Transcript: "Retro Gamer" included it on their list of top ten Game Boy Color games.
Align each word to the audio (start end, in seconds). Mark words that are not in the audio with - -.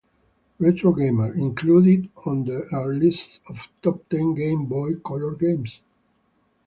"Retro 0.57 0.93
Gamer" 0.93 1.35
included 1.35 2.05
it 2.05 2.09
on 2.25 2.45
their 2.45 2.71
list 2.91 3.41
of 3.47 3.67
top 3.83 4.09
ten 4.09 4.33
Game 4.33 4.65
Boy 4.65 4.95
Color 4.95 5.35
games. 5.35 5.83